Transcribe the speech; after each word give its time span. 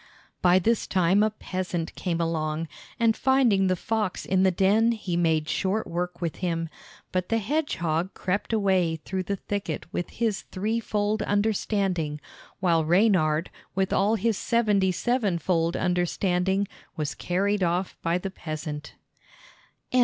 By 0.41 0.57
this 0.57 0.87
time 0.87 1.21
a 1.21 1.29
peasant 1.29 1.93
came 1.93 2.19
along, 2.19 2.67
and 2.99 3.15
finding 3.15 3.67
the 3.67 3.75
fox 3.75 4.25
in 4.25 4.41
the 4.41 4.49
den 4.49 4.93
he 4.93 5.15
made 5.15 5.47
short 5.47 5.85
work 5.85 6.19
with 6.19 6.37
him. 6.37 6.69
But 7.11 7.29
the 7.29 7.37
hedgehog 7.37 8.15
crept 8.15 8.51
away 8.51 8.95
through 8.95 9.21
the 9.21 9.35
thicket 9.35 9.85
with 9.93 10.09
his 10.09 10.41
threefold 10.51 11.21
understanding, 11.21 12.19
while 12.59 12.83
Reynard, 12.83 13.51
with 13.75 13.93
all 13.93 14.15
his 14.15 14.39
seventy 14.39 14.91
sevenfold 14.91 15.77
understanding, 15.77 16.67
was 16.97 17.13
carried 17.13 17.61
off 17.61 17.95
by 18.01 18.17
the 18.17 18.31
peasant. 18.31 18.95